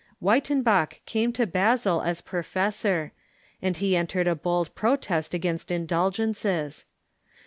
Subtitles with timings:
[0.19, 3.11] Wyttenbach came to Basel as professor,
[3.61, 6.85] and he entered a bold protest against indulgences.